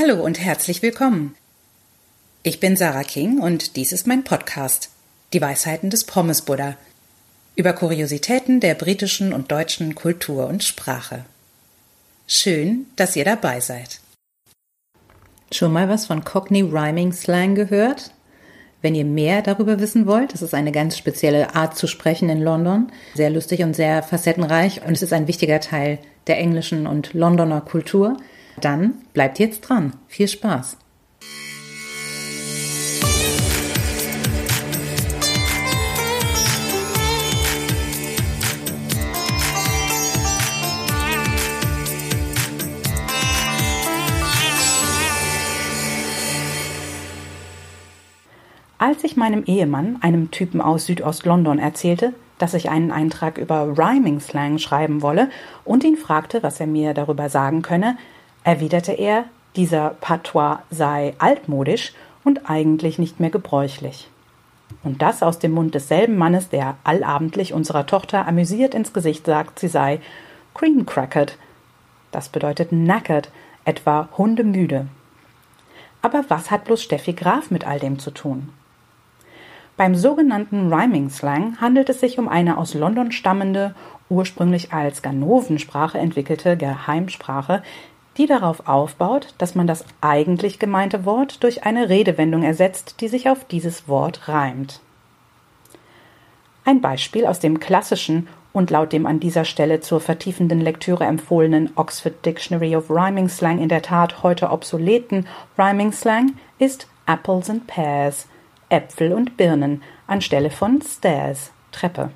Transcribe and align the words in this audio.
Hallo 0.00 0.24
und 0.24 0.40
herzlich 0.40 0.80
willkommen. 0.80 1.34
Ich 2.42 2.58
bin 2.58 2.74
Sarah 2.74 3.02
King 3.02 3.38
und 3.38 3.76
dies 3.76 3.92
ist 3.92 4.06
mein 4.06 4.24
Podcast, 4.24 4.88
Die 5.34 5.42
Weisheiten 5.42 5.90
des 5.90 6.04
Pommes 6.04 6.42
Buddha, 6.42 6.76
über 7.54 7.74
Kuriositäten 7.74 8.60
der 8.60 8.74
britischen 8.74 9.34
und 9.34 9.52
deutschen 9.52 9.94
Kultur 9.94 10.46
und 10.46 10.64
Sprache. 10.64 11.26
Schön, 12.26 12.86
dass 12.96 13.14
ihr 13.14 13.26
dabei 13.26 13.60
seid. 13.60 14.00
Schon 15.52 15.72
mal 15.72 15.88
was 15.90 16.06
von 16.06 16.24
Cockney 16.24 16.62
Rhyming 16.62 17.12
Slang 17.12 17.54
gehört? 17.54 18.12
Wenn 18.80 18.94
ihr 18.94 19.04
mehr 19.04 19.42
darüber 19.42 19.80
wissen 19.80 20.06
wollt, 20.06 20.32
das 20.32 20.40
ist 20.40 20.54
eine 20.54 20.72
ganz 20.72 20.96
spezielle 20.96 21.54
Art 21.54 21.76
zu 21.76 21.86
sprechen 21.86 22.30
in 22.30 22.40
London, 22.40 22.90
sehr 23.14 23.28
lustig 23.28 23.62
und 23.62 23.76
sehr 23.76 24.02
facettenreich 24.02 24.80
und 24.86 24.92
es 24.92 25.02
ist 25.02 25.12
ein 25.12 25.28
wichtiger 25.28 25.60
Teil 25.60 25.98
der 26.26 26.38
englischen 26.38 26.86
und 26.86 27.12
Londoner 27.12 27.60
Kultur. 27.60 28.16
Dann 28.60 28.94
bleibt 29.14 29.38
jetzt 29.38 29.62
dran. 29.62 29.94
Viel 30.06 30.28
Spaß. 30.28 30.76
Als 48.82 49.04
ich 49.04 49.16
meinem 49.16 49.44
Ehemann, 49.44 49.98
einem 50.00 50.30
Typen 50.30 50.60
aus 50.60 50.86
Südost-London, 50.86 51.58
erzählte, 51.58 52.14
dass 52.38 52.54
ich 52.54 52.70
einen 52.70 52.90
Eintrag 52.90 53.36
über 53.36 53.76
Rhyming 53.78 54.20
Slang 54.20 54.58
schreiben 54.58 55.02
wolle 55.02 55.28
und 55.64 55.84
ihn 55.84 55.96
fragte, 55.96 56.42
was 56.42 56.60
er 56.60 56.66
mir 56.66 56.94
darüber 56.94 57.28
sagen 57.28 57.60
könne, 57.60 57.98
erwiderte 58.44 58.92
er, 58.92 59.24
dieser 59.56 59.90
Patois 60.00 60.58
sei 60.70 61.14
altmodisch 61.18 61.92
und 62.24 62.48
eigentlich 62.48 62.98
nicht 62.98 63.20
mehr 63.20 63.30
gebräuchlich. 63.30 64.08
Und 64.84 65.02
das 65.02 65.22
aus 65.22 65.38
dem 65.38 65.52
Mund 65.52 65.74
desselben 65.74 66.16
Mannes, 66.16 66.48
der 66.48 66.76
allabendlich 66.84 67.52
unserer 67.52 67.86
Tochter 67.86 68.26
amüsiert 68.26 68.74
ins 68.74 68.92
Gesicht 68.92 69.26
sagt, 69.26 69.58
sie 69.58 69.68
sei 69.68 70.00
cream 70.54 70.86
crackered. 70.86 71.36
Das 72.12 72.28
bedeutet 72.28 72.70
knackered, 72.70 73.30
etwa 73.64 74.08
hundemüde. 74.16 74.86
Aber 76.02 76.24
was 76.28 76.50
hat 76.50 76.64
bloß 76.64 76.82
Steffi 76.82 77.12
Graf 77.12 77.50
mit 77.50 77.66
all 77.66 77.78
dem 77.78 77.98
zu 77.98 78.10
tun? 78.10 78.50
Beim 79.76 79.94
sogenannten 79.94 80.72
Rhyming 80.72 81.10
Slang 81.10 81.60
handelt 81.60 81.88
es 81.88 82.00
sich 82.00 82.18
um 82.18 82.28
eine 82.28 82.58
aus 82.58 82.74
London 82.74 83.12
stammende, 83.12 83.74
ursprünglich 84.08 84.72
als 84.72 85.02
Ganovensprache 85.02 85.98
entwickelte 85.98 86.56
Geheimsprache, 86.56 87.62
die 88.16 88.26
darauf 88.26 88.66
aufbaut, 88.66 89.34
dass 89.38 89.54
man 89.54 89.66
das 89.66 89.84
eigentlich 90.00 90.58
gemeinte 90.58 91.04
Wort 91.04 91.42
durch 91.42 91.64
eine 91.64 91.88
Redewendung 91.88 92.42
ersetzt, 92.42 93.00
die 93.00 93.08
sich 93.08 93.28
auf 93.28 93.44
dieses 93.44 93.88
Wort 93.88 94.28
reimt. 94.28 94.80
Ein 96.64 96.80
Beispiel 96.80 97.26
aus 97.26 97.38
dem 97.38 97.60
klassischen 97.60 98.28
und 98.52 98.70
laut 98.70 98.92
dem 98.92 99.06
an 99.06 99.20
dieser 99.20 99.44
Stelle 99.44 99.80
zur 99.80 100.00
vertiefenden 100.00 100.60
Lektüre 100.60 101.04
empfohlenen 101.04 101.70
Oxford 101.76 102.24
Dictionary 102.26 102.74
of 102.76 102.90
Rhyming 102.90 103.28
Slang 103.28 103.60
in 103.60 103.68
der 103.68 103.82
Tat 103.82 104.22
heute 104.22 104.50
obsoleten 104.50 105.26
Rhyming 105.56 105.92
Slang 105.92 106.34
ist 106.58 106.88
Apples 107.06 107.48
and 107.48 107.66
Pears, 107.66 108.26
Äpfel 108.68 109.12
und 109.12 109.36
Birnen, 109.36 109.82
anstelle 110.06 110.50
von 110.50 110.80
Stairs, 110.82 111.52
Treppe. 111.72 112.10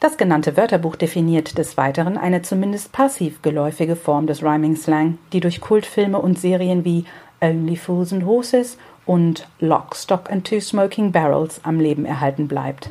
Das 0.00 0.16
genannte 0.16 0.56
Wörterbuch 0.56 0.94
definiert 0.94 1.58
des 1.58 1.76
Weiteren 1.76 2.16
eine 2.16 2.42
zumindest 2.42 2.92
passiv 2.92 3.42
geläufige 3.42 3.96
Form 3.96 4.28
des 4.28 4.44
Rhyming 4.44 4.76
Slang, 4.76 5.18
die 5.32 5.40
durch 5.40 5.60
Kultfilme 5.60 6.20
und 6.20 6.38
Serien 6.38 6.84
wie 6.84 7.04
Only 7.40 7.76
Fools 7.76 8.12
and 8.12 8.24
Horses 8.24 8.78
und 9.06 9.48
Lock, 9.58 9.96
Stock 9.96 10.30
and 10.30 10.46
Two 10.46 10.60
Smoking 10.60 11.10
Barrels 11.10 11.60
am 11.64 11.80
Leben 11.80 12.04
erhalten 12.04 12.46
bleibt. 12.46 12.90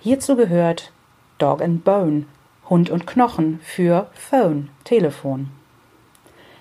Hierzu 0.00 0.34
gehört 0.34 0.90
Dog 1.38 1.62
and 1.62 1.84
Bone, 1.84 2.24
Hund 2.68 2.90
und 2.90 3.06
Knochen 3.06 3.60
für 3.62 4.08
Phone, 4.12 4.70
Telefon. 4.82 5.50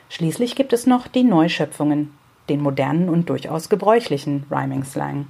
Schließlich 0.10 0.56
gibt 0.56 0.74
es 0.74 0.86
noch 0.86 1.08
die 1.08 1.24
Neuschöpfungen, 1.24 2.14
den 2.48 2.62
modernen 2.62 3.10
und 3.10 3.30
durchaus 3.30 3.70
gebräuchlichen 3.70 4.46
Rhyming 4.52 4.84
Slang. 4.84 5.28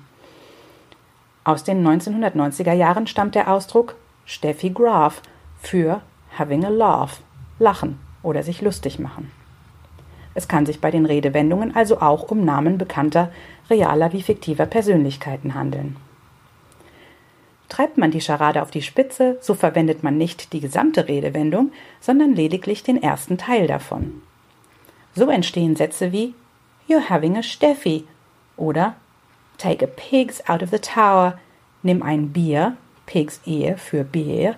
Aus 1.49 1.63
den 1.63 1.83
1990er 1.83 2.73
Jahren 2.73 3.07
stammt 3.07 3.33
der 3.33 3.51
Ausdruck 3.51 3.95
Steffi 4.23 4.69
Graf 4.69 5.23
für 5.59 6.03
having 6.37 6.63
a 6.63 6.69
laugh, 6.69 7.21
lachen 7.57 7.97
oder 8.21 8.43
sich 8.43 8.61
lustig 8.61 8.99
machen. 8.99 9.31
Es 10.35 10.47
kann 10.47 10.67
sich 10.67 10.79
bei 10.79 10.91
den 10.91 11.07
Redewendungen 11.07 11.75
also 11.75 12.01
auch 12.01 12.29
um 12.29 12.45
Namen 12.45 12.77
bekannter, 12.77 13.31
realer 13.67 14.13
wie 14.13 14.21
fiktiver 14.21 14.67
Persönlichkeiten 14.67 15.55
handeln. 15.55 15.95
Treibt 17.67 17.97
man 17.97 18.11
die 18.11 18.21
Scharade 18.21 18.61
auf 18.61 18.69
die 18.69 18.83
Spitze, 18.83 19.39
so 19.41 19.55
verwendet 19.55 20.03
man 20.03 20.19
nicht 20.19 20.53
die 20.53 20.59
gesamte 20.59 21.07
Redewendung, 21.07 21.71
sondern 21.99 22.35
lediglich 22.35 22.83
den 22.83 23.01
ersten 23.01 23.39
Teil 23.39 23.65
davon. 23.65 24.21
So 25.15 25.31
entstehen 25.31 25.75
Sätze 25.75 26.11
wie 26.11 26.35
You're 26.87 27.09
having 27.09 27.37
a 27.37 27.41
Steffi 27.41 28.05
oder 28.55 28.93
Take 29.59 29.83
a 29.83 29.87
pigs 29.87 30.41
out 30.47 30.63
of 30.63 30.71
the 30.71 30.79
tower. 30.79 31.37
Nimm 31.83 32.01
ein 32.01 32.29
Bier, 32.29 32.77
Pigs 33.05 33.41
Ehe 33.45 33.77
für 33.77 34.03
Bier, 34.03 34.55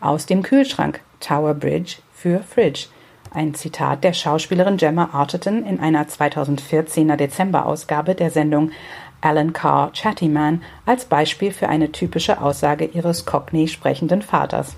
aus 0.00 0.26
dem 0.26 0.42
Kühlschrank, 0.42 1.00
Tower 1.20 1.54
Bridge 1.54 1.96
für 2.12 2.40
Fridge. 2.40 2.86
Ein 3.30 3.54
Zitat 3.54 4.04
der 4.04 4.14
Schauspielerin 4.14 4.78
Gemma 4.78 5.10
Arterton 5.12 5.64
in 5.66 5.80
einer 5.80 6.06
2014er 6.06 7.16
Dezemberausgabe 7.16 8.14
der 8.14 8.30
Sendung 8.30 8.72
Alan 9.20 9.52
Carr 9.52 9.92
Chattyman 9.92 10.62
als 10.86 11.04
Beispiel 11.04 11.52
für 11.52 11.68
eine 11.68 11.92
typische 11.92 12.40
Aussage 12.40 12.86
ihres 12.86 13.26
Cockney 13.26 13.68
sprechenden 13.68 14.22
Vaters. 14.22 14.76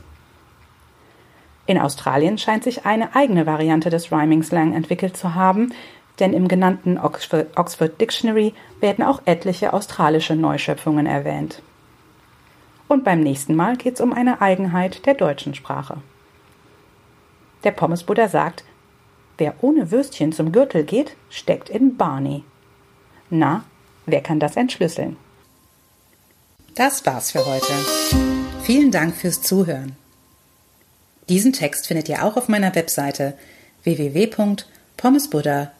In 1.67 1.79
Australien 1.79 2.39
scheint 2.39 2.65
sich 2.65 2.87
eine 2.87 3.15
eigene 3.15 3.47
Variante 3.47 3.91
des 3.91 4.11
Rhyming 4.11 4.43
Slang 4.43 4.75
entwickelt 4.75 5.17
zu 5.17 5.37
haben, 5.37 5.73
denn 6.19 6.32
im 6.32 6.48
genannten 6.48 6.98
Oxford, 6.98 8.00
Dictionary 8.00 8.54
werden 8.81 9.04
auch 9.04 9.22
etliche 9.25 9.72
australische 9.72 10.37
Neuschöpfungen 10.37 11.06
erwähnt. 11.06 11.62
Und 12.88 13.04
beim 13.04 13.21
nächsten 13.21 13.54
Mal 13.54 13.76
geht 13.76 13.94
es 13.94 14.00
um 14.00 14.12
eine 14.12 14.41
Eigenheit 14.41 15.06
der 15.06 15.15
deutschen 15.15 15.54
Sprache. 15.54 15.98
Der 17.65 17.71
Pommesbuddha 17.71 18.28
sagt, 18.28 18.65
wer 19.38 19.54
ohne 19.62 19.91
Würstchen 19.91 20.32
zum 20.32 20.53
Gürtel 20.53 20.84
geht, 20.84 21.16
steckt 21.28 21.71
in 21.71 21.97
Barney. 21.97 22.44
Na, 23.31 23.65
wer 24.06 24.22
kann 24.22 24.41
das 24.41 24.56
entschlüsseln? 24.56 25.16
Das 26.75 27.06
war's 27.06 27.31
für 27.32 27.47
heute. 27.47 27.72
Vielen 28.62 28.91
Dank 28.91 29.15
fürs 29.15 29.42
Zuhören. 29.42 29.97
Diesen 31.28 31.53
Text 31.53 31.87
findet 31.87 32.09
ihr 32.09 32.25
auch 32.25 32.37
auf 32.37 32.48
meiner 32.48 32.75
Webseite 32.75 33.37
www.pommesbuddha.com 33.84 35.80